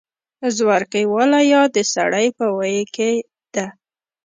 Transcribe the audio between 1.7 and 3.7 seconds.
د سړۍ په ویي کې ده